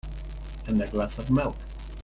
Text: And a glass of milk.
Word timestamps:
And 0.65 0.81
a 0.81 0.87
glass 0.87 1.19
of 1.19 1.29
milk. 1.29 1.55